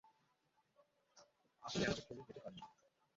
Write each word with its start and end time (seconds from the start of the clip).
আপনি 1.63 1.81
এভাবে 1.83 2.01
চলে 2.01 2.21
যেতে 2.21 2.33
পারেন 2.35 2.57
না! 2.59 2.67